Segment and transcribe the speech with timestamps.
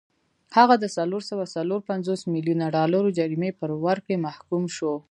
[0.57, 4.91] هغه د څلور سوه څلور پنځوس میلیونه ډالرو جریمې پر ورکړې محکوم شو.